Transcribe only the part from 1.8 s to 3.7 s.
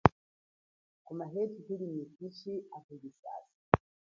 mikishi akulisasa.